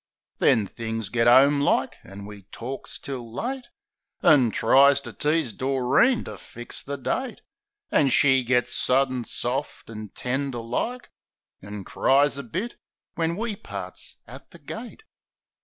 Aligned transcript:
Then 0.39 0.65
things 0.65 1.09
get 1.09 1.27
'ome 1.27 1.61
like; 1.61 1.97
an' 2.03 2.25
we 2.25 2.45
torks 2.51 2.97
till 2.99 3.31
late, 3.31 3.67
An' 4.23 4.49
tries 4.49 4.99
to 5.01 5.13
tease 5.13 5.53
Doreen 5.53 6.23
to 6.23 6.39
fix 6.39 6.81
the 6.81 6.97
date. 6.97 7.41
An' 7.91 8.09
she 8.09 8.43
gits 8.43 8.73
suddin 8.73 9.25
soft 9.25 9.91
and 9.91 10.15
tender 10.15 10.57
like. 10.57 11.11
An' 11.61 11.83
cries 11.83 12.35
a 12.39 12.41
bit, 12.41 12.77
when 13.13 13.35
we 13.35 13.55
parts 13.55 14.15
at 14.25 14.49
the 14.49 14.57
gate. 14.57 15.03